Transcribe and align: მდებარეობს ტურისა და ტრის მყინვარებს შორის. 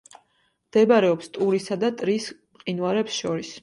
მდებარეობს 0.13 1.31
ტურისა 1.37 1.81
და 1.87 1.95
ტრის 2.03 2.35
მყინვარებს 2.43 3.25
შორის. 3.25 3.59